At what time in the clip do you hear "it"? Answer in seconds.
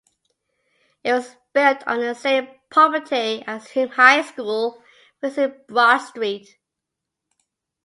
1.03-1.13